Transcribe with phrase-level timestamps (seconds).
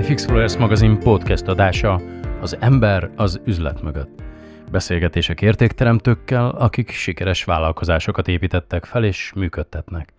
[0.00, 2.00] Life Explorers magazin podcast adása,
[2.40, 4.22] az ember az üzlet mögött.
[4.70, 10.12] Beszélgetések értékteremtőkkel, akik sikeres vállalkozásokat építettek fel és működtetnek.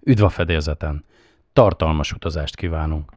[0.00, 1.04] Üdv a fedélzeten!
[1.52, 3.10] Tartalmas utazást kívánunk!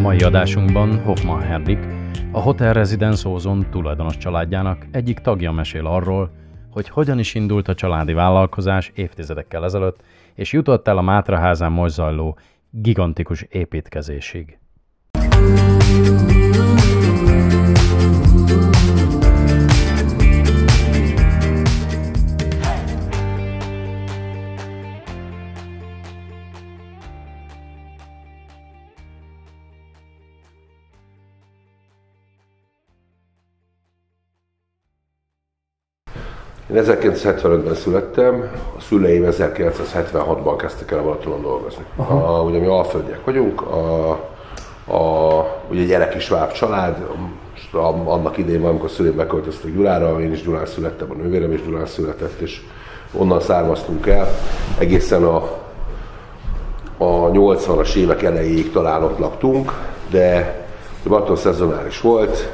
[0.00, 1.78] Mai adásunkban Hoffman Henrik,
[2.32, 6.30] a Hotel Residence Ozon tulajdonos családjának egyik tagja mesél arról,
[6.70, 10.02] hogy hogyan is indult a családi vállalkozás évtizedekkel ezelőtt,
[10.34, 12.38] és jutott el a Mátraházán most zajló
[12.70, 14.58] gigantikus építkezésig.
[36.76, 41.84] Én 1975-ben születtem, a szüleim 1976-ban kezdtek el a Balatonon dolgozni.
[41.96, 44.10] A, ugye mi alföldiek vagyunk, a,
[44.86, 47.06] a, ugye egy gyereki sváb család,
[47.72, 51.86] a, annak idején, amikor szüleim beköltöztek Gyulára, én is Gyulán születtem, a nővérem is Gyulán
[51.86, 52.60] született, és
[53.12, 54.28] onnan származtunk el.
[54.78, 55.36] Egészen a,
[56.96, 59.72] a 80-as évek elejéig talán ott laktunk,
[60.10, 60.58] de
[61.08, 62.52] Balaton szezonális volt,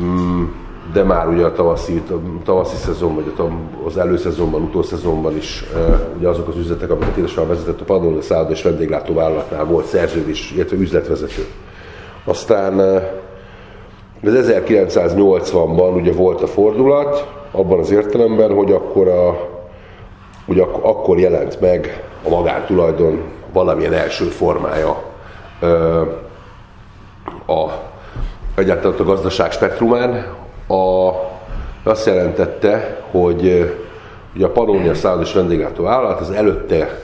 [0.00, 0.44] mm,
[0.92, 3.42] de már ugye a tavaszi, a tavaszi szezon, vagy a,
[3.86, 5.64] az előszezonban, utószezonban is
[6.16, 10.52] ugye azok az üzletek, amiket édesapám vezetett, a Padon, a Szálloda és vendéglátóvállalatnál volt szerződés,
[10.52, 11.46] illetve üzletvezető.
[12.24, 12.78] Aztán
[14.24, 19.48] az 1980-ban ugye volt a fordulat, abban az értelemben, hogy akkor, a,
[20.46, 23.22] ugye ak- akkor jelent meg a magántulajdon
[23.52, 25.02] valamilyen első formája
[27.46, 27.68] a,
[28.54, 30.26] egyáltalán a gazdaság spektrumán,
[30.66, 31.10] a,
[31.82, 33.72] azt jelentette, hogy
[34.34, 37.02] ugye a Pannonia Szálloda és vendéglátó vállalat az előtte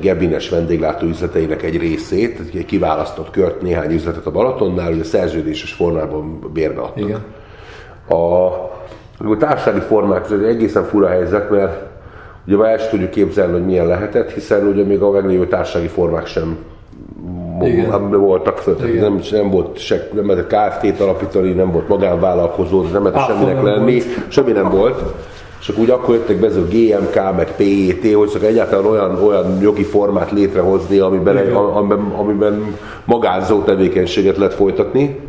[0.00, 6.50] Gebines vendéglátó üzleteinek egy részét, egy kiválasztott kört, néhány üzletet a Balatonnál, ugye szerződéses formában
[6.52, 6.98] bérbe adtak.
[6.98, 7.24] Igen.
[8.08, 8.46] A,
[9.18, 11.82] a társasági formák ez egy egészen fura helyzet, mert
[12.46, 16.26] ugye már el tudjuk képzelni, hogy milyen lehetett, hiszen ugye még a meglévő társasági formák
[16.26, 16.58] sem
[17.90, 23.04] Nem voltak föl, nem, nem volt se, nem lehetett Kft-t alapítani, nem volt magánvállalkozó, nem
[23.04, 24.26] lehetett semminek lenni, volt.
[24.28, 25.02] semmi nem volt.
[25.60, 29.22] És akkor úgy akkor jöttek be ez a GMK, meg PET, hogy csak egyáltalán olyan,
[29.22, 35.27] olyan jogi formát létrehozni, amiben, amiben, amiben magánzó tevékenységet lehet folytatni.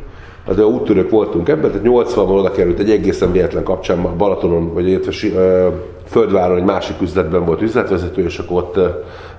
[0.49, 4.87] Hát De úttörők voltunk ebben, tehát 80-ban oda került egy egészen véletlen kapcsán Balatonon, vagy
[4.87, 5.11] illetve
[6.05, 8.79] Földváron egy másik üzletben volt üzletvezető, és akkor ott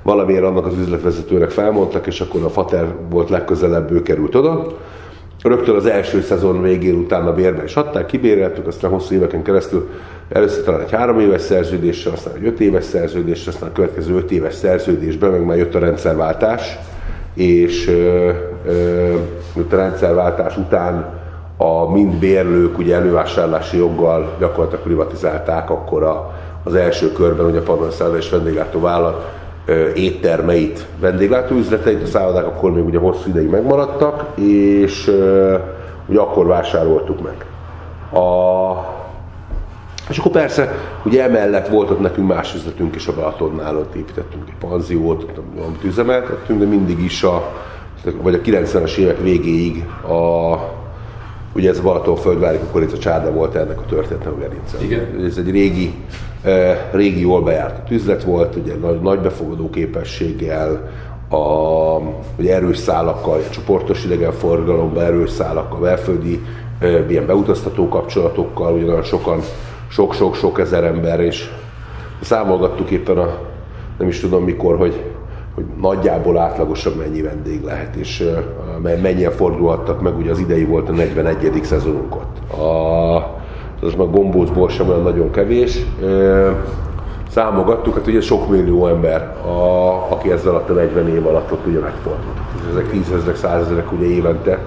[0.02, 4.66] valamiért annak az üzletvezetőnek felmondtak, és akkor a Fater volt legközelebb, ő került oda.
[5.42, 9.88] Rögtön az első szezon végén utána bérbe is adták, kibéreltük, aztán hosszú éveken keresztül
[10.28, 14.30] először talán egy három éves szerződéssel, aztán egy öt éves szerződéssel, aztán a következő öt
[14.30, 16.78] éves szerződésben meg már jött a rendszerváltás,
[17.34, 17.90] és
[19.70, 21.18] a rendszerváltás után
[21.56, 26.34] a mind bérlők ugye elővásárlási joggal gyakorlatilag privatizálták akkor a,
[26.64, 29.38] az első körben ugye a Pannonszálloda és vendéglátó vállalat
[29.94, 35.56] éttermeit, vendéglátóüzleteit, a szállodák akkor még ugye hosszú ideig megmaradtak, és ö,
[36.06, 37.44] ugye akkor vásároltuk meg.
[38.22, 38.98] A,
[40.08, 44.44] és akkor persze, ugye emellett volt ott nekünk más üzletünk is a Balatonnál, ott építettünk
[44.48, 47.48] egy panziót, ott, amit üzemeltettünk, de mindig is a,
[48.22, 50.56] vagy a 90-es évek végéig a,
[51.52, 54.76] ugye ez a Balatonföldvári kukorica csárda volt ennek a történetnek a gerince.
[54.82, 55.24] Igen.
[55.26, 55.94] Ez egy régi,
[56.42, 60.90] eh, régi jól bejárt üzlet volt, ugye nagy, nagy befogadó képességgel,
[61.28, 61.36] a,
[62.38, 66.40] ugye erős szálakkal, a csoportos idegenforgalomban erős szálakkal, belföldi
[66.78, 69.40] eh, ilyen beutaztató kapcsolatokkal, ugye nagyon sokan,
[69.88, 71.50] sok-sok-sok ezer ember, és
[72.20, 73.38] számolgattuk éppen a,
[73.98, 75.04] nem is tudom mikor, hogy,
[75.54, 78.30] hogy nagyjából átlagosan mennyi vendég lehet, és
[78.82, 81.60] mennyien fordulhattak meg, ugye az idei volt a 41.
[81.62, 82.58] szezonunk ott.
[82.60, 83.16] A,
[83.82, 85.78] az már gombócból sem olyan nagyon kevés.
[87.30, 91.66] Számogattuk, hát ugye sok millió ember, a, aki ezzel alatt a 40 év alatt ott
[91.66, 92.38] ugye megfordult.
[92.70, 94.58] Ezek tízezrek, százezrek ugye évente,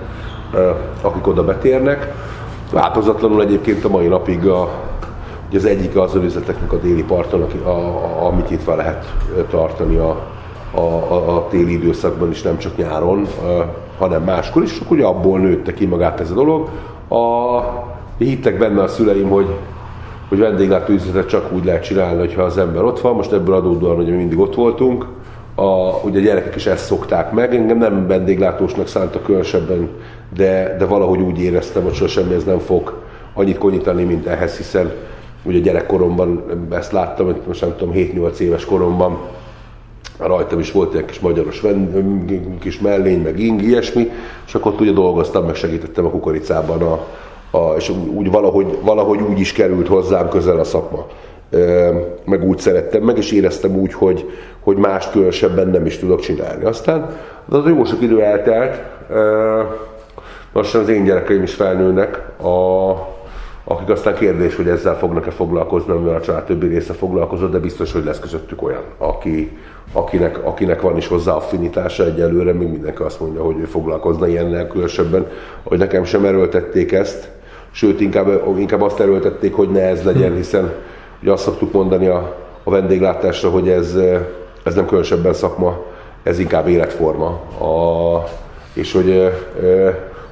[1.01, 2.13] akik oda betérnek.
[2.71, 4.69] Változatlanul egyébként a mai napig a,
[5.53, 9.05] Ugye az egyik az üzleteknek a déli parton, aki- a, a, amit nyitva lehet
[9.49, 10.32] tartani a,
[10.73, 13.27] a, a, a téli időszakban is, nem csak nyáron,
[13.97, 16.69] hanem máskor is, akkor ugye abból nőtte ki magát ez a dolog.
[17.07, 17.59] A,
[18.17, 19.47] hittek benne a szüleim, hogy,
[20.29, 23.15] hogy vendéglátóüzletet csak úgy lehet csinálni, hogyha az ember ott van.
[23.15, 25.05] Most ebből adódóan, hogy mi mindig ott voltunk,
[25.55, 29.89] a, ugye a gyerekek is ezt szokták meg, engem nem vendéglátósnak szántak különösebben,
[30.35, 33.01] de, de valahogy úgy éreztem, hogy sosem ez nem fog
[33.33, 34.91] annyit konyítani, mint ehhez, hiszen
[35.43, 39.17] ugye gyerekkoromban ezt láttam, hogy most nem tudom, 7-8 éves koromban
[40.17, 41.63] rajtam is volt egy kis magyaros
[42.59, 44.11] kis mellény, meg ing, ilyesmi,
[44.45, 47.05] és akkor ugye dolgoztam, meg segítettem a kukoricában, a,
[47.57, 51.05] a, és úgy valahogy, valahogy úgy is került hozzám közel a szakma.
[52.25, 54.29] Meg úgy szerettem meg, és éreztem úgy, hogy,
[54.59, 56.63] hogy más különösebben nem is tudok csinálni.
[56.63, 58.81] Aztán de az jó sok idő eltelt,
[60.53, 62.91] lassan az én gyerekeim is felnőnek, a,
[63.63, 67.91] akik aztán kérdés, hogy ezzel fognak-e foglalkozni, amivel a család többi része foglalkozott, de biztos,
[67.91, 69.57] hogy lesz közöttük olyan, aki,
[69.93, 74.67] akinek, akinek van is hozzá affinitása egyelőre, még mindenki azt mondja, hogy ő foglalkozna ilyennel
[74.67, 75.27] különösebben,
[75.63, 77.29] hogy nekem sem erőltették ezt,
[77.71, 80.71] sőt inkább, inkább azt erőltették, hogy ne ez legyen, hiszen
[81.21, 83.95] ugye azt szoktuk mondani a, a vendéglátásra, hogy ez,
[84.63, 85.81] ez nem különösebben szakma,
[86.23, 87.25] ez inkább életforma.
[87.59, 88.23] A,
[88.73, 89.31] és hogy,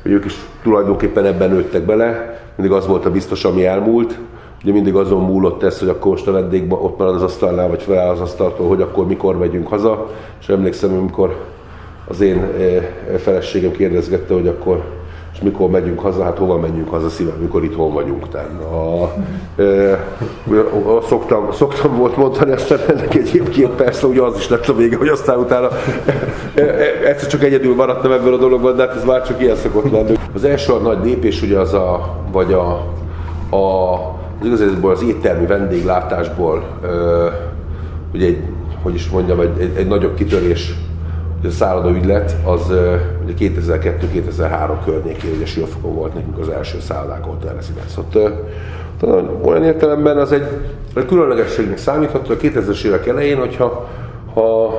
[0.02, 4.18] hogy ők is tulajdonképpen ebben nőttek bele, mindig az volt a biztos, ami elmúlt,
[4.64, 8.10] ugye mindig azon múlott ez, hogy akkor most vendég ott marad az asztalnál, vagy fel
[8.10, 10.10] az asztaltól, hogy akkor mikor megyünk haza,
[10.40, 11.36] és emlékszem, amikor
[12.08, 12.52] az én
[13.18, 14.84] feleségem kérdezgette, hogy akkor
[15.42, 18.30] mikor megyünk haza, hát hova menjünk haza szívem, mikor itthon vagyunk.
[18.30, 19.14] Tehát a,
[19.62, 19.92] e,
[20.98, 24.98] a, szoktam, szoktam volt mondani, aztán ennek egyébként persze ugye az is lett a vége,
[24.98, 25.68] hogy aztán utána
[26.56, 26.62] e,
[27.06, 30.16] egyszer csak egyedül maradtam ebből a dologban, de hát ez már csak ilyen szokott lenni.
[30.34, 32.72] Az első a nagy lépés ugye az a, vagy a,
[33.56, 33.96] a
[34.42, 36.88] az igazából az éttermi vendéglátásból, e,
[38.14, 38.44] ugye egy,
[38.84, 40.74] hogy is mondjam, egy, egy, egy nagyobb kitörés
[41.60, 42.62] a ügylet az
[43.24, 47.98] ugye 2002-2003 környékén, ugye Siófokon volt nekünk az első szállodák ott rezidensz.
[47.98, 48.18] Ott,
[49.44, 50.48] olyan értelemben az egy,
[50.96, 53.90] egy különlegességnek számíthat, a 2000-es évek elején, hogyha
[54.34, 54.74] ha,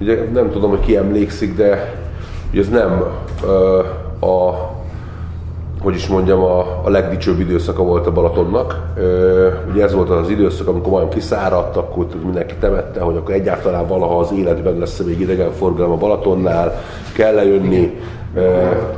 [0.00, 1.94] ugye nem tudom, hogy ki emlékszik, de
[2.50, 3.04] ugye ez nem
[4.20, 4.71] a
[5.82, 8.80] hogy is mondjam, a, a legdicsőbb időszaka volt a Balatonnak.
[9.70, 14.18] Ugye ez volt az időszak, amikor majd kiszáradt, akkor mindenki temette, hogy akkor egyáltalán valaha
[14.18, 16.80] az életben lesz még idegenforgalom a Balatonnál,
[17.14, 17.98] kell lejönni,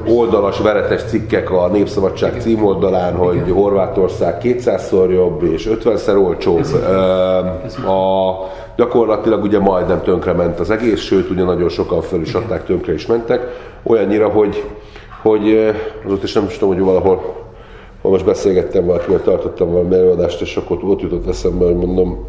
[0.09, 6.65] oldalas, veretes cikkek a Népszabadság címoldalán, hogy Horvátország 200-szor jobb és 50-szer olcsóbb.
[7.87, 8.33] A,
[8.77, 13.07] gyakorlatilag ugye majdnem tönkrement az egész, sőt ugye nagyon sokan föl is adták, tönkre is
[13.07, 13.41] mentek.
[13.83, 14.65] Olyannyira, hogy
[15.25, 15.75] hogy
[16.07, 17.43] azóta is nem is tudom, hogy valahol
[18.03, 22.27] ha most beszélgettem valakivel, tartottam valami előadást, és akkor ott jutott eszembe, hogy mondom,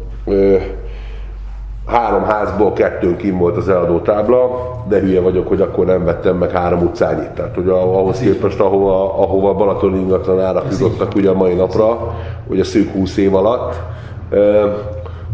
[1.86, 4.48] három házból kettőn kim volt az eladó tábla,
[4.88, 7.30] de hülye vagyok, hogy akkor nem vettem meg három utcányit.
[7.30, 12.14] Tehát, hogy ahhoz képest, ahova, ahova Balaton ingatlan árak jutottak ugye a mai napra,
[12.46, 13.80] ugye szűk 20 év alatt,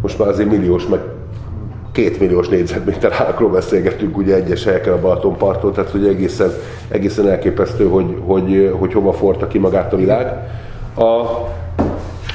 [0.02, 1.00] most már azért milliós, meg
[1.92, 6.50] két milliós négyzetméter árakról beszélgetünk ugye egyes helyeken a Balatonparton, tehát ugye egészen,
[6.88, 10.26] egészen elképesztő, hogy, hogy, hogy hova forta ki magát a világ.
[10.96, 11.22] A,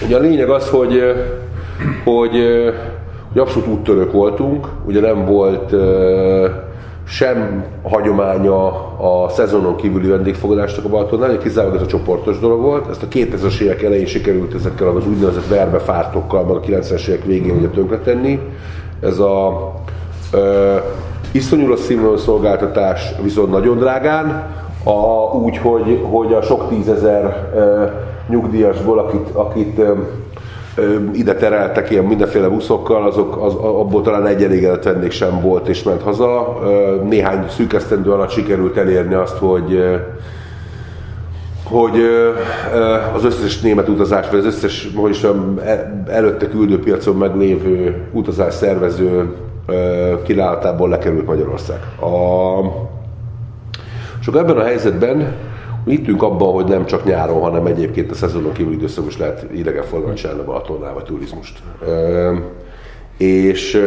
[0.06, 1.01] ugye a lényeg az, hogy,
[2.04, 2.31] hogy,
[3.31, 5.74] hogy abszolút úttörők voltunk, ugye nem volt
[7.07, 8.65] sem hagyománya
[8.98, 12.89] a szezonon kívüli vendégfogadásnak a Balatonnál, kizárólag ez a csoportos dolog volt.
[12.89, 17.56] Ezt a 2000-es évek elején sikerült ezekkel az úgynevezett verbefártokkal, meg a 90-es évek végén
[17.56, 18.40] ugye tönkretenni
[18.99, 19.71] ez a
[20.33, 20.75] ö,
[21.31, 27.85] iszonyú rossz színvonalú szolgáltatás viszont nagyon drágán, a, úgy, hogy, hogy a sok tízezer ö,
[28.30, 29.94] nyugdíjasból, akit, akit ö,
[31.13, 35.83] ide tereltek ilyen mindenféle buszokkal, azok, az, abból talán egy elégedett vendég sem volt és
[35.83, 36.59] ment haza.
[37.09, 39.80] Néhány szűkesztendő alatt sikerült elérni azt, hogy
[41.69, 42.02] hogy
[43.16, 49.36] az összes német utazás, vagy az összes, hogy is e, előtte küldőpiacon meglévő utazás szervező
[50.24, 51.80] kínálatából lekerült Magyarország.
[52.02, 52.59] A,
[54.21, 55.36] és ebben a helyzetben
[55.86, 60.18] hittünk abban, hogy nem csak nyáron, hanem egyébként a szezonon kívül időszakos is lehet idegenforgalmat
[60.18, 61.59] csinálni Balatonnál, vagy turizmust.
[63.18, 63.81] És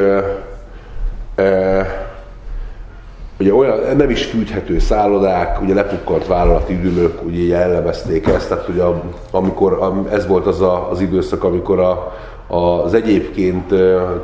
[3.40, 8.82] ugye olyan nem is fűthető szállodák, ugye lepukkant vállalati üdülők ugye jellemezték ezt, tehát ugye
[9.30, 12.12] amikor ez volt az a, az időszak, amikor a,
[12.56, 13.74] az egyébként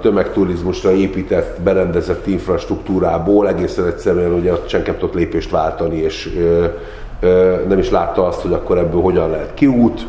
[0.00, 6.40] tömegturizmusra épített, berendezett infrastruktúrából egészen egyszerűen ugye senki nem tudott lépést váltani, és
[7.68, 10.06] nem is látta azt, hogy akkor ebből hogyan lehet kiút.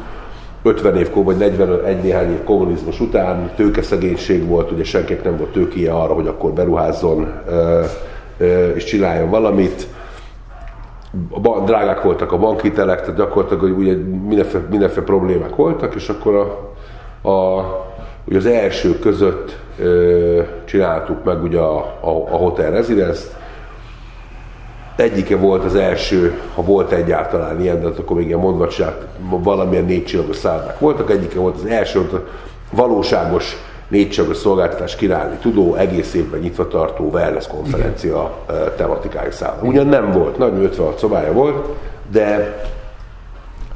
[0.63, 5.91] 50 év, vagy 41 néhány év kommunizmus után tőkeszegénység volt, ugye senkinek nem volt tőkéje
[5.91, 7.33] arra, hogy akkor beruházzon
[8.75, 9.87] és csináljon valamit.
[11.43, 13.95] A drágák voltak a bankhitelek, tehát gyakorlatilag ugye
[14.27, 17.65] mindenféle, mindenféle problémák voltak, és akkor a, a,
[18.25, 23.23] ugye az első között ö, csináltuk meg ugye a, a, a Hotel residence
[24.97, 30.05] egyike volt az első, ha volt egyáltalán ilyen, de akkor még ilyen mondvacsát, valamilyen négy
[30.05, 32.27] csillagos szállodák voltak, egyike volt az első, a
[32.71, 38.71] valóságos négycsillagos szolgáltatás királni tudó, egész évben nyitva tartó wellness konferencia Igen.
[38.75, 39.67] tematikájú szálloda.
[39.67, 41.67] Ugyan nem volt, nagy 56 szobája volt,
[42.11, 42.59] de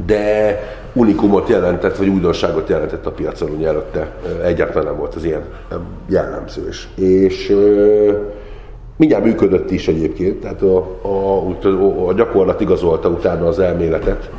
[0.05, 0.59] de
[0.93, 4.11] unikumot jelentett, vagy újdonságot jelentett a piacon, ugye előtte
[4.43, 5.43] egyáltalán nem volt az ilyen
[6.07, 6.67] jellemző.
[6.67, 7.55] És, és
[8.97, 14.29] mindjárt működött is egyébként, tehát a, a, a, a gyakorlat igazolta utána az elméletet,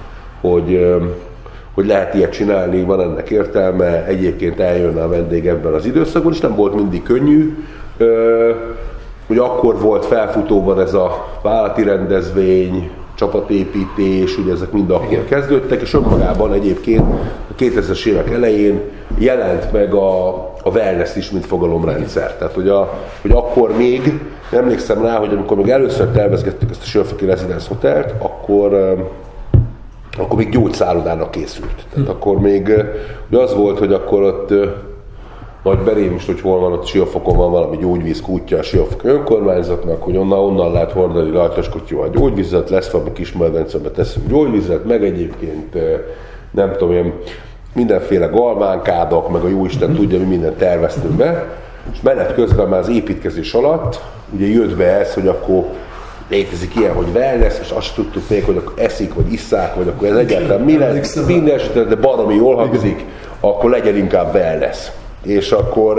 [0.40, 0.96] hogy,
[1.74, 6.40] hogy lehet ilyet csinálni, van ennek értelme, egyébként eljönne a vendég ebben az időszakban, és
[6.40, 7.56] nem volt mindig könnyű.
[9.26, 15.24] Ugye akkor volt felfutóban ez a vállalati rendezvény, csapatépítés, ugye ezek mind akkor Igen.
[15.24, 17.00] kezdődtek, és önmagában egyébként
[17.50, 18.80] a 2000-es évek elején
[19.18, 20.28] jelent meg a,
[20.62, 22.36] a wellness is, mint fogalomrendszer.
[22.36, 26.86] Tehát, hogy, a, hogy akkor még, emlékszem rá, hogy amikor még először tervezgettük ezt a
[26.86, 28.96] Sörföki Residence Hotelt, akkor
[30.18, 31.86] akkor még gyógyszállodának készült.
[31.92, 32.14] Tehát hm.
[32.14, 32.72] akkor még
[33.30, 34.52] ugye az volt, hogy akkor ott
[35.62, 40.02] nagy berém is, hogy hol van ott Siófokon van valami gyógyvíz kútja a Siófok önkormányzatnak,
[40.02, 45.04] hogy onnan, onnan lehet hordani rajtas a gyógyvizet, lesz valami kis medvencebe teszünk gyógyvizet, meg
[45.04, 45.78] egyébként
[46.50, 47.12] nem tudom én,
[47.74, 49.98] mindenféle galmánkádok, meg a jóisten mm-hmm.
[49.98, 51.58] tudja, mi mindent terveztünk be,
[51.92, 54.02] és menet közben már az építkezés alatt
[54.34, 55.64] ugye jött be ez, hogy akkor
[56.32, 60.08] létezik ilyen, hogy wellness, és azt tudtuk még, hogy akkor eszik, vagy isszák, vagy akkor
[60.08, 63.04] ez egyáltalán mi lesz, minden esetben, de baromi jól hangzik,
[63.40, 64.90] akkor legyen inkább wellness.
[65.22, 65.98] És akkor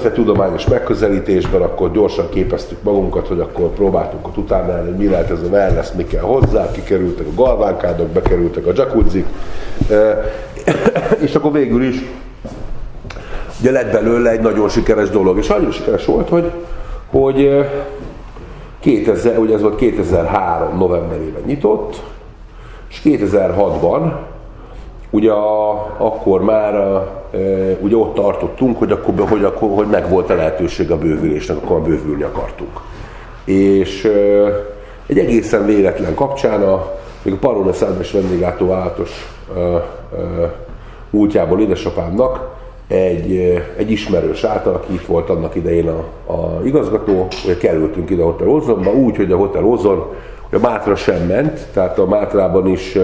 [0.00, 5.30] e, tudományos megközelítésben akkor gyorsan képeztük magunkat, hogy akkor próbáltunk ott utána hogy mi lehet
[5.30, 9.26] ez a wellness, mi kell hozzá, kikerültek a galvánkádok, bekerültek a jacuzzik,
[11.18, 11.96] és akkor végül is
[13.60, 16.50] ugye lett belőle egy nagyon sikeres dolog, és nagyon sikeres volt, hogy,
[17.10, 17.66] hogy
[18.84, 22.02] 2000, ugye ez volt 2003 novemberében nyitott,
[22.90, 24.12] és 2006-ban
[25.10, 25.30] ugye
[25.96, 27.02] akkor már
[27.80, 31.80] ugye ott tartottunk, hogy akkor, hogy, akkor, hogy meg volt a lehetőség a bővülésnek, akkor
[31.80, 32.80] bővülni akartunk.
[33.44, 34.04] És
[35.06, 39.10] egy egészen véletlen kapcsán a, még a Parone Szálmes vendéglátó váltos
[39.56, 39.60] e,
[41.10, 42.53] útjából édesapámnak
[42.86, 47.26] egy, egy ismerős által, aki itt volt annak idején a, a igazgató,
[47.58, 50.12] kerültünk ide a Hotel Ozonba, úgy, hogy a Hotel Ozon
[50.52, 52.98] a Mátra sem ment, tehát a Mátrában is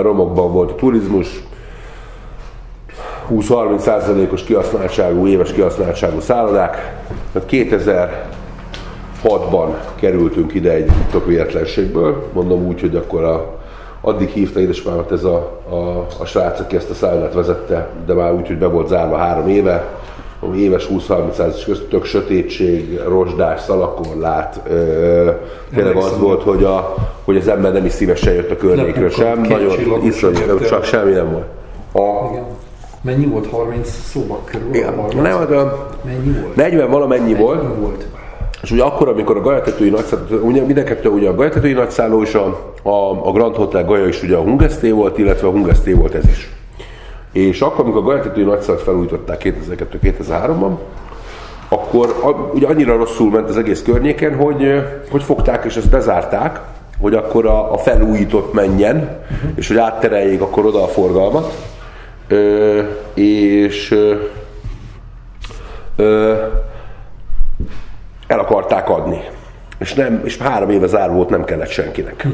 [0.00, 1.42] romokban volt a turizmus,
[3.30, 6.96] 20-30 százalékos kihasználtságú, éves kihasználtságú szállodák.
[7.34, 13.63] 2006-ban kerültünk ide egy tök véletlenségből, mondom úgy, hogy akkor a,
[14.04, 18.32] addig hívta édesapámat ez a, a, a srác, aki ezt a szállodát vezette, de már
[18.32, 19.88] úgy, hogy be volt zárva három éve,
[20.40, 25.30] ami éves 20-30 százalékos közt, tök sötétség, rozsdás, szalakorlát, ö,
[25.74, 26.94] tényleg az volt, hogy, a,
[27.24, 31.30] hogy az ember nem is szívesen jött a környékről sem, nagyon iszonyú, csak semmi nem
[31.32, 31.46] volt.
[31.92, 32.44] A, Igen.
[33.00, 33.50] Mennyi volt?
[33.50, 34.74] 30 szóba körül?
[34.74, 34.96] Igen.
[34.96, 35.14] 30?
[35.14, 35.56] Nem, de
[36.04, 36.56] mennyi volt?
[36.56, 37.62] 40 valamennyi mennyi volt.
[37.78, 38.06] volt.
[38.64, 42.72] És ugye akkor, amikor a Gajatetői nagyszálló, ugye mindenkettő ugye a Gajatetői nagyszálló és a,
[42.82, 46.28] a, a Grand Hotel Gaja is ugye a Hungeszté volt, illetve a Hungeszté volt ez
[46.28, 46.48] is.
[47.32, 50.70] És akkor, amikor a Gajatetői nagyszállót felújították 2002-2003-ban,
[51.68, 52.14] akkor
[52.54, 56.60] ugye annyira rosszul ment az egész környéken, hogy, hogy fogták és ezt bezárták,
[57.00, 59.50] hogy akkor a, a felújított menjen, uh-huh.
[59.54, 61.54] és hogy áttereljék akkor oda a forgalmat.
[62.28, 62.80] Ö,
[63.14, 64.14] és ö,
[65.96, 66.34] ö,
[68.26, 69.20] el akarták adni.
[69.78, 72.22] És, nem, és három éve zárva volt, nem kellett senkinek.
[72.22, 72.28] Hm.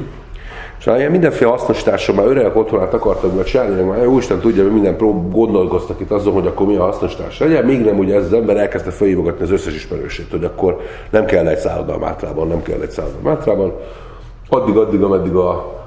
[0.80, 4.96] És ilyen mindenféle hasznosításra már öregek otthonát akartak meg csinálni, már Isten tudja, hogy minden
[4.96, 8.32] prób gondolkoztak itt azon, hogy akkor mi a hasznosítás legyen, még nem ugye ez az
[8.32, 10.80] ember elkezdte felhívogatni az összes ismerősét, hogy akkor
[11.10, 13.72] nem kell egy szálloda a Mátrában, nem kell egy szálloda a Mátrában.
[14.48, 15.78] Addig, addig, ameddig a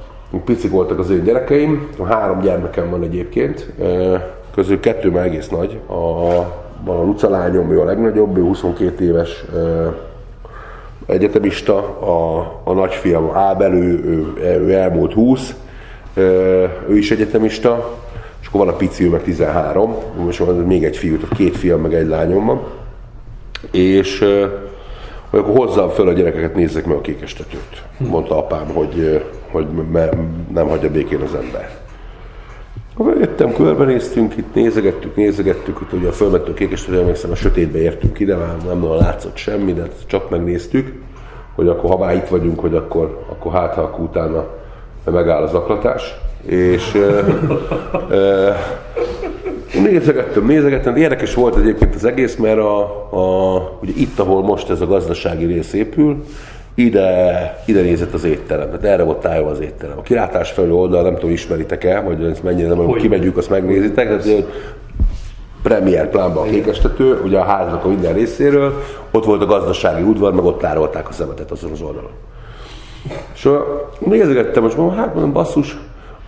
[0.45, 3.73] picik voltak az én gyerekeim, három gyermekem van egyébként,
[4.55, 6.33] közül kettő már egész nagy, a,
[6.85, 9.43] van a Luca lányom, ő a legnagyobb, ő 22 éves,
[11.05, 15.55] egyetemista, a, a nagyfiam Ábel, ő, ő, ő elmúlt 20,
[16.87, 17.97] ő is egyetemista,
[18.41, 21.81] és akkor van a pici, ő meg 13, most van még egy fiú, két fiam,
[21.81, 22.61] meg egy lányom van,
[23.71, 24.25] és
[25.29, 27.83] hogy akkor hozzám föl a gyerekeket, nézzek meg a kékestetőt.
[27.97, 29.67] Mondta apám, hogy, hogy
[30.53, 31.82] nem hagyja békén az ember.
[32.97, 38.19] Akkor jöttem, körbenéztünk, itt nézegettük, nézegettük, itt ugye a fölmettő kékestető, emlékszem, a sötétbe értünk
[38.19, 41.01] ide, már nem nagyon látszott semmi, de csak megnéztük,
[41.55, 44.45] hogy akkor ha már itt vagyunk, hogy akkor, akkor hát, ha utána
[45.05, 46.15] megáll az aklatás.
[46.45, 48.55] És, e, e,
[49.81, 50.95] Nézegettem, nézegettem.
[50.95, 55.45] Érdekes volt egyébként az egész, mert a, a, ugye itt, ahol most ez a gazdasági
[55.45, 56.23] rész épül,
[56.75, 59.97] ide, ide nézett az étterem, tehát erre volt tájolva az étterem.
[59.97, 64.07] A kilátás felül oldal, nem tudom, ismeritek-e, vagy ezt mennyire nem, hogy kimegyünk, azt megnézitek.
[64.07, 64.45] Tehát, hogy
[65.63, 68.73] premier plánba a kékestető, ugye a háznak a minden részéről,
[69.11, 72.11] ott volt a gazdasági udvar, meg ott tárolták a szemetet azon az oldalon.
[73.33, 73.49] És
[73.99, 75.77] nézegettem, most mondom, hát mondom, basszus,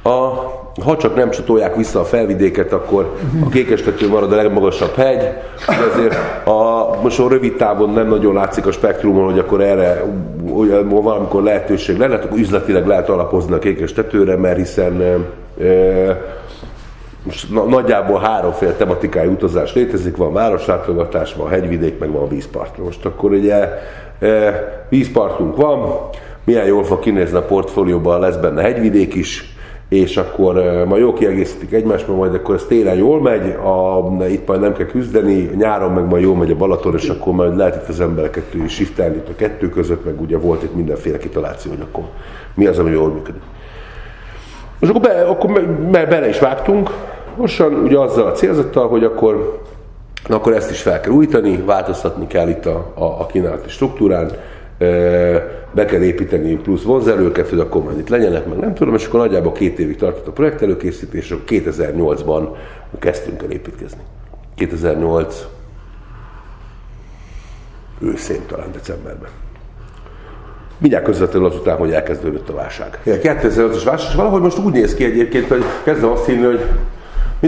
[0.07, 5.29] a, ha csak nem csatolják vissza a felvidéket, akkor a kékestető marad a legmagasabb hegy,
[5.67, 10.03] azért a, most a rövid távon nem nagyon látszik a spektrumon, hogy akkor erre
[10.49, 15.01] ugye, valamikor lehetőség lenne, akkor üzletileg lehet alapozni a kékestetőre, mert hiszen
[15.61, 16.21] e,
[17.23, 22.77] most na, nagyjából háromféle tematikai utazás létezik, van városlátogatás, van hegyvidék, meg van vízpart.
[22.77, 23.69] Most akkor ugye
[24.19, 25.99] e, vízpartunk van,
[26.43, 29.54] milyen jól fog kinézni a portfólióban, lesz benne hegyvidék is,
[29.89, 34.47] és akkor uh, majd jó kiegészítik egymást, majd akkor ez télen jól megy, a, itt
[34.47, 37.75] majd nem kell küzdeni, nyáron meg majd jól megy a Balaton, és akkor majd lehet
[37.75, 41.85] itt az embereket shiftelni itt a kettő között, meg ugye volt itt mindenféle kitaláció, hogy
[41.91, 42.03] akkor
[42.53, 43.41] mi az, ami jól működik.
[44.79, 45.49] És akkor, be, akkor
[45.91, 46.89] me, bele is vágtunk,
[47.35, 49.61] mostan ugye azzal a célzattal, hogy akkor,
[50.29, 54.31] akkor ezt is fel kell újítani, változtatni kell itt a, a, a kínálati struktúrán,
[55.71, 59.19] be kell építeni plusz vonzerőket, hogy akkor majd itt legyenek, meg nem tudom, és akkor
[59.19, 62.47] nagyjából két évig tartott a projekt előkészítés, és 2008-ban
[62.99, 64.01] kezdtünk el építkezni.
[64.55, 65.45] 2008
[67.99, 69.29] őszén, talán decemberben.
[70.77, 72.99] Mindjárt közvetlenül azután, hogy elkezdődött a válság.
[73.05, 76.61] 2008-as válság, és valahogy most úgy néz ki egyébként, hogy kezdem azt hinni, hogy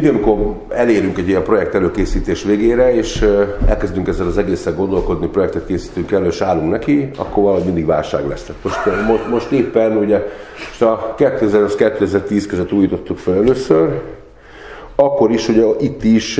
[0.01, 3.27] mindig, amikor elérünk egy ilyen projekt előkészítés végére, és
[3.67, 8.27] elkezdünk ezzel az egészen gondolkodni, projektet készítünk elő, és állunk neki, akkor valahogy mindig válság
[8.27, 8.51] lesz.
[8.61, 10.23] Most, most, most éppen ugye
[10.57, 14.01] most a 2000-2010 között újítottuk fel először,
[14.95, 16.37] akkor is ugye itt is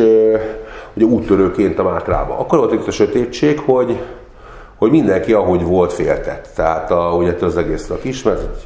[0.94, 2.40] ugye úttörőként a Mátrába.
[2.40, 4.00] Akkor volt itt a sötétség, hogy,
[4.78, 6.50] hogy mindenki ahogy volt féltett.
[6.56, 8.65] Tehát a, ugye az egésznek ismert,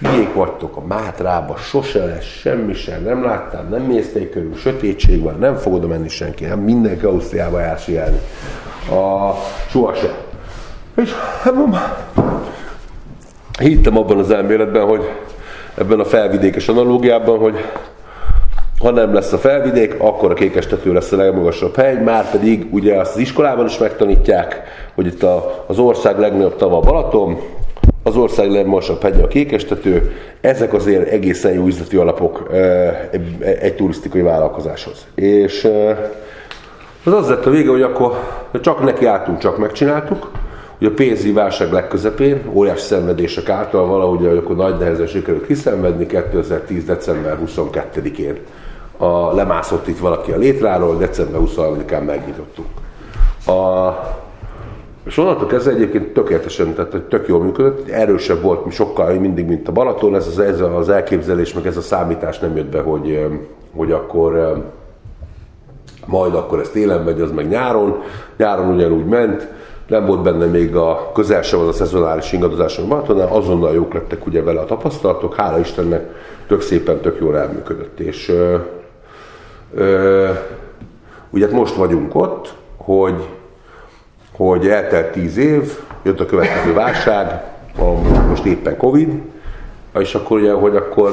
[0.00, 5.38] hülyék vagytok a Mátrába, sose lesz, semmi sem, nem láttál, nem mészték körül, sötétség van,
[5.38, 8.20] nem fog oda menni senki, nem mindenki Ausztriába jár sielni.
[8.90, 9.34] A
[9.68, 10.12] sohasem.
[10.96, 11.54] És hát
[13.58, 15.10] hittem abban az elméletben, hogy
[15.74, 17.54] ebben a felvidékes analógiában, hogy
[18.78, 22.94] ha nem lesz a felvidék, akkor a kékestető lesz a legmagasabb hely, már pedig ugye
[22.94, 24.62] azt az iskolában is megtanítják,
[24.94, 27.38] hogy itt a, az ország legnagyobb tava a Balaton,
[28.02, 32.50] az ország legmagasabb hegye a kékestető, ezek azért egészen jó üzleti alapok
[33.60, 35.06] egy turisztikai vállalkozáshoz.
[35.14, 35.70] És
[37.04, 38.18] az az lett a vége, hogy akkor
[38.60, 40.30] csak neki álltunk, csak megcsináltuk,
[40.78, 46.84] hogy a pénzügyi válság legközepén, óriási szenvedések által valahogy akkor nagy nehezen sikerült kiszenvedni 2010.
[46.84, 48.38] december 22-én.
[48.96, 52.66] A, lemászott itt valaki a létráról, december 23-án megnyitottuk.
[53.46, 53.88] A,
[55.04, 59.72] és onnantól kezdve egyébként tökéletesen, tehát tök jól működött, erősebb volt sokkal mindig, mint a
[59.72, 63.26] Balaton, ez az, ez az elképzelés, meg ez a számítás nem jött be, hogy,
[63.76, 64.62] hogy akkor
[66.06, 68.02] majd akkor ez télen megy, az meg nyáron.
[68.36, 69.48] Nyáron ugyanúgy ment,
[69.86, 73.94] nem volt benne még a közel sem az a szezonális ingadozás a Balatonnál, azonnal jók
[73.94, 76.10] lettek ugye vele a tapasztalatok, hála Istennek
[76.46, 78.00] tök szépen, tök jól elműködött.
[78.00, 78.56] És ö,
[79.74, 80.28] ö,
[81.30, 83.28] ugye most vagyunk ott, hogy
[84.46, 87.42] hogy eltelt tíz év, jött a következő válság,
[88.28, 89.08] most éppen Covid,
[89.98, 91.10] és akkor ugye, hogy akkor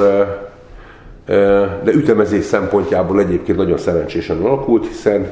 [1.83, 5.27] de ütemezés szempontjából egyébként nagyon szerencsésen alakult, hiszen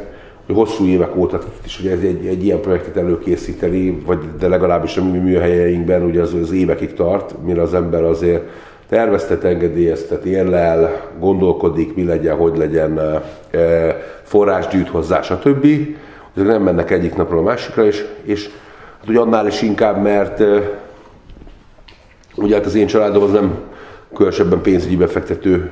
[0.46, 4.98] hogy hosszú évek óta is hogy ez egy, egy ilyen projektet előkészíteni, vagy de legalábbis
[4.98, 8.44] a mi műhelyeinkben ugye az, az évekig tart, mire az ember azért
[8.90, 13.22] terveztet, engedélyeztet, érlel, gondolkodik, mi legyen, hogy legyen,
[14.24, 15.68] forrás gyűjt hozzá, stb
[16.36, 18.50] ezek nem mennek egyik napról a másikra, és, és
[19.00, 20.44] hát ugye annál is inkább, mert
[22.36, 23.58] ugye hát az én családom az nem
[24.14, 25.72] különösebben pénzügyi befektető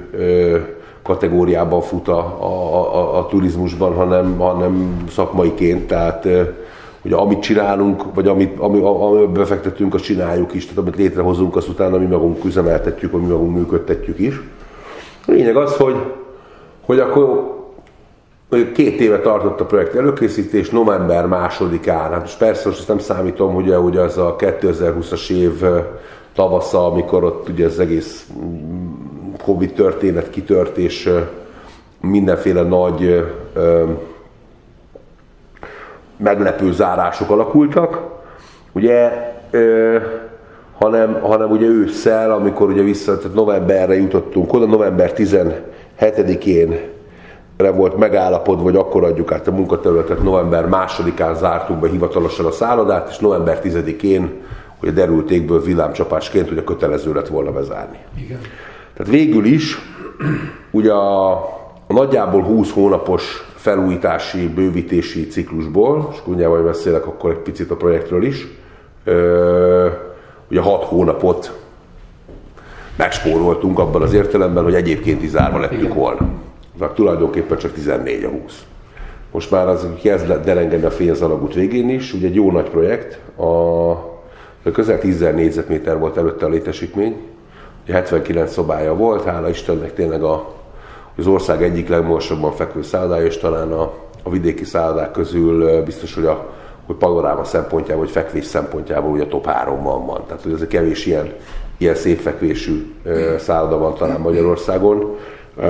[1.03, 6.27] kategóriában fut a, a, a, a turizmusban, hanem, hanem szakmaiként, tehát
[7.05, 11.67] ugye amit csinálunk, vagy amit, ami, ami befektetünk, azt csináljuk is, tehát amit létrehozunk, azt
[11.67, 14.41] utána mi magunk üzemeltetjük, vagy mi magunk működtetjük is.
[15.27, 15.95] A lényeg az, hogy,
[16.85, 17.61] hogy akkor
[18.73, 23.75] két éve tartott a projekt előkészítés, november másodikán, hát most persze most nem számítom, hogy
[23.75, 25.63] ugye az a 2020-as év
[26.35, 31.09] tavasza, amikor ott ugye az egész mm, Covid történet kitört, és
[32.01, 33.83] mindenféle nagy ö,
[36.17, 38.01] meglepő zárások alakultak.
[38.71, 39.11] Ugye,
[39.51, 39.97] ö,
[40.79, 46.79] hanem, hanem ugye ősszel, amikor ugye vissza, tehát novemberre jutottunk oda, november 17-én
[47.71, 53.09] volt megállapodva, hogy akkor adjuk át a munkaterületet, november másodikán zártuk be hivatalosan a szállodát,
[53.09, 54.41] és november 10-én,
[54.79, 57.97] hogy a derültékből villámcsapásként, hogy a kötelező lett volna bezárni.
[58.17, 58.39] Igen.
[58.93, 59.77] Tehát végül is,
[60.71, 61.31] ugye a,
[61.87, 67.75] a nagyjából 20 hónapos felújítási, bővítési ciklusból, és ugye majd beszélek akkor egy picit a
[67.75, 68.47] projektről is,
[69.03, 69.87] ö,
[70.49, 71.57] ugye 6 hónapot
[72.95, 75.95] megspóroltunk abban az értelemben, hogy egyébként is zárva lettünk Igen.
[75.95, 76.27] volna.
[76.79, 78.65] Tehát tulajdonképpen csak 14 a 20.
[79.31, 83.19] Most már az kezd delengeni a fényzalagút végén is, ugye egy jó nagy projekt,
[84.63, 87.15] a közel 10 négyzetméter volt előtte a létesítmény,
[87.83, 90.53] ugye 79 szobája volt, hála Istennek tényleg a,
[91.17, 96.25] az ország egyik legmagasabban fekvő szállodája, és talán a, a vidéki szállodák közül biztos, hogy
[96.25, 96.51] a
[96.85, 100.23] hogy panoráma szempontjából, vagy fekvés szempontjából ugye a top 3-ban van.
[100.27, 101.33] Tehát, hogy ez egy kevés ilyen,
[101.77, 102.93] ilyen szép fekvésű
[103.37, 105.17] szálloda van talán Magyarországon.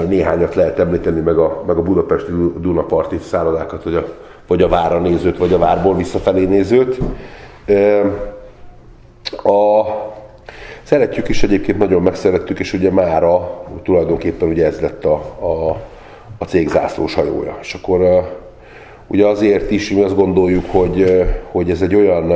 [0.07, 4.05] Néhányat lehet említeni, meg a, meg a budapesti Du- Dunaparti szállodákat, hogy a,
[4.47, 6.97] vagy a vára nézőt, vagy a várból visszafelé nézőt.
[9.43, 9.83] A,
[10.83, 15.81] szeretjük is egyébként, nagyon megszerettük, és ugye mára tulajdonképpen ugye ez lett a, a,
[16.37, 17.57] a cég zászlós hajója.
[17.61, 17.99] És akkor
[19.07, 22.33] ugye azért is mi azt gondoljuk, hogy, hogy ez egy olyan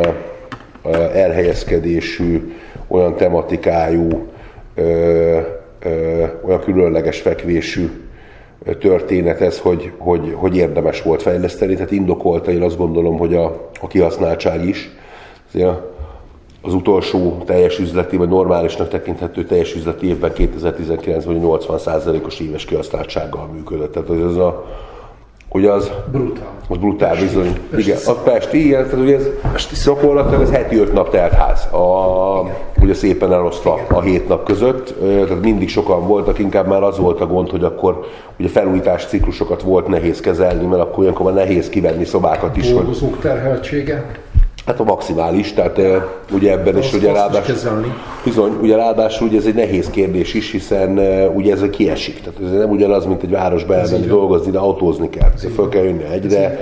[1.13, 2.55] elhelyezkedésű,
[2.88, 4.27] olyan tematikájú,
[6.45, 7.89] olyan különleges fekvésű
[8.79, 13.69] történet ez, hogy, hogy, hogy érdemes volt fejleszteni, tehát indokolta én azt gondolom, hogy a,
[13.81, 14.89] a kihasználtság is.
[15.47, 15.79] Azért
[16.61, 23.91] az utolsó teljes üzleti, vagy normálisnak tekinthető teljes üzleti évben 2019-ben 80%-os éves kihasználtsággal működött.
[23.91, 24.65] Tehát az a,
[25.57, 26.47] hogy az, Brutál.
[26.67, 27.59] az brutál bizony.
[27.69, 31.65] Pesti Igen, a Pesti, igen, tehát ugye ez gyakorlatilag ez heti öt nap telt ház,
[31.73, 32.43] a,
[32.81, 37.21] ugye szépen elosztva a hét nap között, tehát mindig sokan voltak, inkább már az volt
[37.21, 38.05] a gond, hogy akkor
[38.39, 43.19] ugye felújítás ciklusokat volt nehéz kezelni, mert akkor olyankor már nehéz kivenni szobákat is, Dolgozók
[43.19, 44.05] terheltsége.
[44.67, 47.86] Hát a maximális, tehát eh, ugye ebben is Azt- ugye azt is ráadásul,
[48.23, 50.99] bizony, ugye ráadásul ugye ez egy nehéz kérdés is, hiszen
[51.36, 52.21] ugye ez kiesik.
[52.21, 55.30] Tehát ez nem ugyanaz, mint egy városba elmenni dolgozni, de autózni kell.
[55.30, 56.60] Tehát föl kell jönni egyre,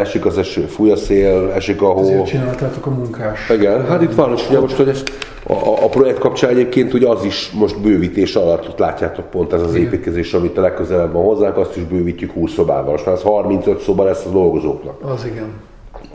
[0.00, 2.00] esik az eső, fúj a szél, esik a hó.
[2.00, 3.50] Ezért csináltátok a munkás.
[3.50, 5.02] Igen, hát itt van, és ugye most, hogy ez
[5.46, 9.62] a, a, projekt kapcsán egyébként ugye az is most bővítés alatt, ott látjátok pont ez
[9.62, 12.90] az építkezés, amit a legközelebb van hozzánk, azt is bővítjük 20 szobával.
[12.90, 14.94] Most már ez 35 szoba lesz a dolgozóknak.
[15.02, 15.52] Az igen.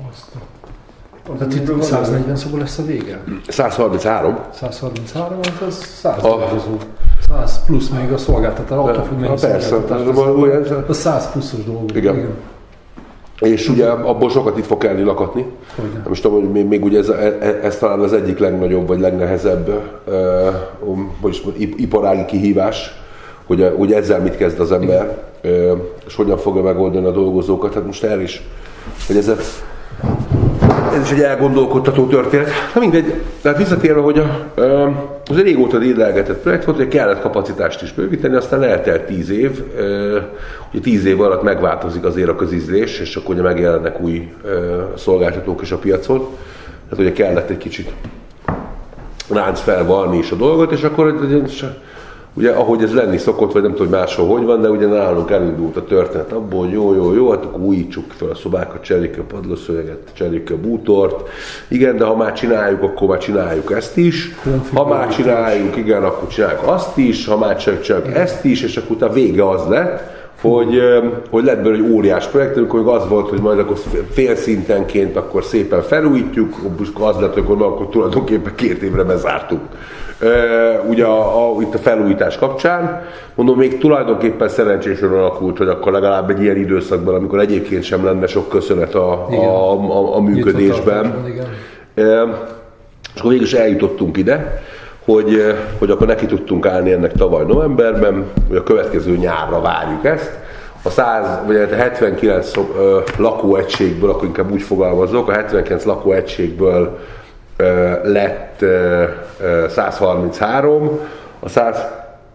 [0.10, 0.27] Azt.
[1.37, 3.23] Tehát itt 140 szoba lesz a vége?
[3.47, 6.77] 133, 133, az az 100 A- dolgozó.
[7.27, 10.87] 100 plusz még a szolgáltatás, attól függ mennyi persze, szolgáltatás.
[10.87, 11.97] A 100 pluszos dolgozó.
[11.97, 12.29] Igen.
[13.39, 15.45] És ugye abból sokat itt fog kellni lakatni.
[15.75, 16.09] Hogyne.
[16.11, 19.67] Is tudom, hogy még, még ugye ez, ez, ez, talán az egyik legnagyobb vagy legnehezebb
[20.07, 20.15] uh,
[21.21, 22.91] vagyis ip- iparági kihívás,
[23.45, 25.71] hogy, hogy ezzel mit kezd az ember, uh,
[26.07, 27.73] és hogyan fogja megoldani a dolgozókat.
[27.73, 28.41] Hát most erre is,
[29.07, 29.31] hogy ez,
[30.99, 32.49] ez is egy elgondolkodtató történet.
[32.73, 34.62] Na mindegy, tehát visszatérve, hogy a,
[35.29, 39.63] az régóta dédelgetett projekt volt, hogy kellett kapacitást is bővíteni, aztán eltelt tíz év,
[40.71, 44.31] ugye tíz év alatt megváltozik azért a közízlés, és akkor ugye megjelennek új
[44.95, 46.27] szolgáltatók is a piacon.
[46.89, 47.91] Tehát ugye kellett egy kicsit
[49.29, 51.15] ránc felvalni is a dolgot, és akkor
[52.39, 55.32] ugye, ahogy ez lenni szokott, vagy nem tudom, hogy máshol hogy van, de ugye nálunk
[55.32, 59.12] elindult a történet abból, hogy jó, jó, jó, hát akkor újítsuk fel a szobákat, cserjük
[59.13, 61.30] ki a padlószöveget, cserjük ki a bútort.
[61.67, 64.36] Igen, de ha már csináljuk, akkor már csináljuk ezt is.
[64.73, 68.78] Ha már csináljuk, igen, akkor csináljuk azt is, ha már csak, csak ezt is, és
[68.78, 70.82] akkor utána vége az lett, hogy,
[71.30, 73.78] hogy lett belőle egy óriás projekt, amikor az volt, hogy majd akkor
[74.12, 79.62] félszintenként akkor szépen felújítjuk, akkor az lett, hogy akkor, na, akkor tulajdonképpen két évre bezártuk.
[80.89, 83.01] Ugye a, a, itt a felújítás kapcsán,
[83.36, 88.27] mondom, még tulajdonképpen szerencsésen alakult, hogy akkor legalább egy ilyen időszakban, amikor egyébként sem lenne
[88.27, 89.43] sok köszönet a, Igen.
[89.43, 91.25] a, a, a működésben.
[91.27, 91.47] Igen.
[93.13, 94.62] És akkor végül is eljutottunk ide,
[95.05, 100.32] hogy, hogy akkor neki tudtunk állni ennek tavaly novemberben, hogy a következő nyárra várjuk ezt.
[100.84, 105.84] A 100, vagy hát a 79 szok, ö, lakóegységből, akkor inkább úgy fogalmazok, a 79
[105.84, 106.97] lakóegységből
[108.03, 109.03] lett ö,
[109.41, 110.99] ö, 133,
[111.39, 111.85] a 100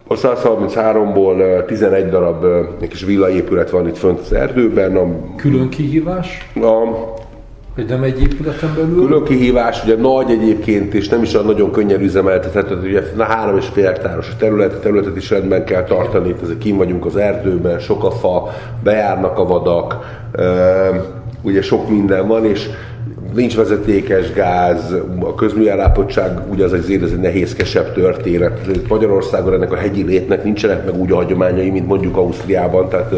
[0.07, 2.45] a 133-ból ö, 11 darab
[2.81, 6.83] egy kis villaépület van itt fönt az erdőben, a, Külön kihívás, a
[7.75, 9.05] hogy nem egy épületen belül.
[9.05, 13.57] Külön kihívás, ugye nagy egyébként, és nem is olyan nagyon könnyen üzemeltethető, ugye na, három
[13.57, 17.05] és fél hektáros a terület, a területet is rendben kell tartani, itt ezek kim vagyunk
[17.05, 19.97] az erdőben, sok a fa, bejárnak a vadak,
[21.41, 22.69] ugye sok minden van, és
[23.35, 28.87] nincs vezetékes gáz, a közműellátottság ugye az azért ez egy nehézkesebb történet.
[28.87, 33.13] Magyarországon ennek a hegyi létnek nincsenek meg úgy a hagyományai, mint mondjuk Ausztriában, tehát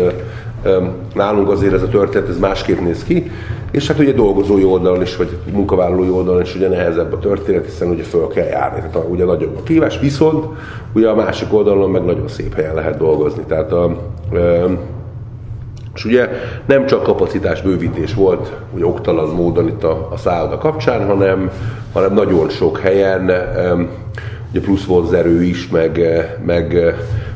[1.13, 3.31] Nálunk azért ez a történet ez másképp néz ki,
[3.71, 7.89] és hát ugye dolgozói oldalon is, vagy munkavállalói oldalon is ugye nehezebb a történet, hiszen
[7.89, 10.45] ugye föl kell járni, tehát ugye nagyobb a kívás, viszont
[10.93, 13.43] ugye a másik oldalon meg nagyon szép helyen lehet dolgozni.
[13.47, 13.97] Tehát a,
[15.97, 16.29] és ugye
[16.65, 21.51] nem csak kapacitás bővítés volt ugye oktalan módon itt a, a szálloda kapcsán, hanem,
[21.93, 23.23] hanem nagyon sok helyen
[24.51, 26.01] ugye plusz vonzerő is, meg,
[26.45, 26.73] meg,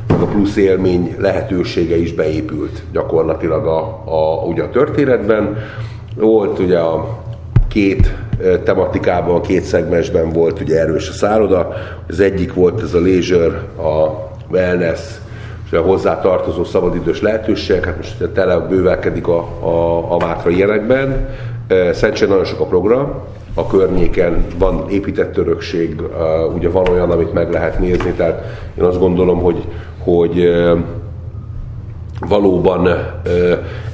[0.08, 5.56] meg a plusz élmény lehetősége is beépült gyakorlatilag a, a, ugye a történetben.
[6.16, 7.18] Volt ugye a
[7.68, 8.14] két
[8.64, 11.74] tematikában, két szegmensben volt ugye erős a szálloda.
[12.08, 15.00] Az egyik volt ez a leisure, a wellness,
[15.72, 21.28] és a hozzá tartozó szabadidős lehetőségek, hát most tele bővelkedik a, a, a Mátra ilyenekben.
[21.68, 23.12] Szerencsére nagyon sok a program,
[23.54, 26.02] a környéken van épített örökség,
[26.54, 28.44] ugye van olyan, amit meg lehet nézni, tehát
[28.78, 29.64] én azt gondolom, hogy,
[29.98, 30.50] hogy
[32.28, 32.88] valóban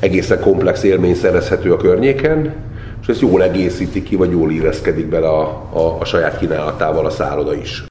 [0.01, 2.55] egészen komplex élmény szerezhető a környéken,
[3.01, 7.11] és ez jól egészíti ki, vagy jól illeszkedik bele a, a, a saját kínálatával a
[7.11, 7.85] szálloda is.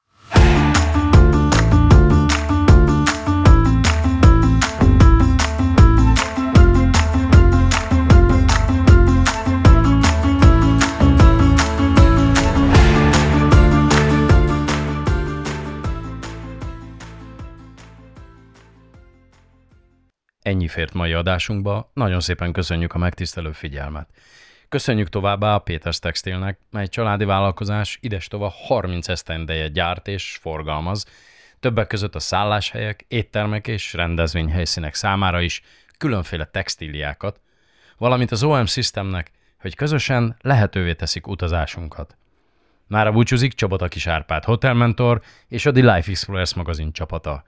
[20.48, 24.10] Ennyi fért mai adásunkba, nagyon szépen köszönjük a megtisztelő figyelmet.
[24.70, 31.06] Köszönjük továbbá a Péters Textilnek, mely családi vállalkozás idestova 30 esztendeje gyárt és forgalmaz,
[31.60, 35.62] többek között a szálláshelyek, éttermek és rendezvényhelyszínek számára is
[35.98, 37.40] különféle textíliákat,
[37.98, 42.18] valamint az OM Systemnek, hogy közösen lehetővé teszik utazásunkat.
[42.88, 47.44] Mára búcsúzik Csabata Árpád Hotel Mentor és a The Life Explorers magazin csapata.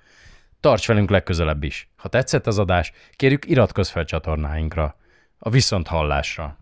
[0.60, 1.90] Tarts velünk legközelebb is.
[1.96, 4.96] Ha tetszett az adás, kérjük iratkozz fel csatornáinkra.
[5.40, 6.58] A viszont hallásra.